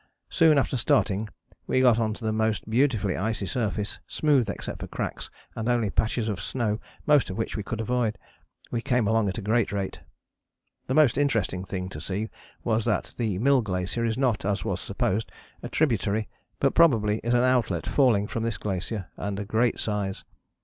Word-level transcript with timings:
Soon 0.31 0.57
after 0.57 0.77
starting 0.77 1.29
we 1.67 1.79
got 1.79 1.99
on 1.99 2.15
to 2.15 2.25
the 2.25 2.31
most 2.33 2.67
beautiful 2.67 3.15
icy 3.15 3.45
surface, 3.45 3.99
smooth 4.07 4.49
except 4.49 4.79
for 4.79 4.87
cracks 4.87 5.29
and 5.55 5.69
only 5.69 5.91
patches 5.91 6.27
of 6.27 6.41
snow, 6.41 6.79
most 7.05 7.29
of 7.29 7.37
which 7.37 7.55
we 7.55 7.61
could 7.61 7.79
avoid. 7.79 8.17
We 8.71 8.81
came 8.81 9.07
along 9.07 9.29
at 9.29 9.37
a 9.37 9.43
great 9.43 9.71
rate. 9.71 9.99
"The 10.87 10.95
most 10.95 11.19
interesting 11.19 11.63
thing 11.63 11.87
to 11.89 12.01
see 12.01 12.29
was 12.63 12.83
that 12.85 13.13
the 13.19 13.37
Mill 13.37 13.61
Glacier 13.61 14.03
is 14.03 14.17
not, 14.17 14.43
as 14.43 14.65
was 14.65 14.81
supposed, 14.81 15.31
a 15.61 15.69
tributary, 15.69 16.27
but 16.59 16.73
probably 16.73 17.19
is 17.19 17.35
an 17.35 17.43
outlet 17.43 17.85
falling 17.85 18.25
from 18.25 18.41
this 18.41 18.57
glacier, 18.57 19.11
and 19.17 19.39
a 19.39 19.45
great 19.45 19.79
size. 19.79 20.23